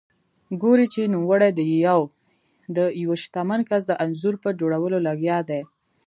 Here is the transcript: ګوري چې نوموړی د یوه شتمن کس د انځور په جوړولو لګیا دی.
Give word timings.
ګوري 0.61 0.87
چې 0.93 1.11
نوموړی 1.15 1.49
د 2.77 2.79
یوه 3.03 3.15
شتمن 3.23 3.61
کس 3.69 3.81
د 3.87 3.91
انځور 4.03 4.35
په 4.43 4.49
جوړولو 4.59 4.97
لګیا 5.07 5.37
دی. 5.49 5.61